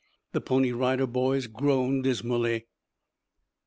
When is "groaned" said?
1.45-2.05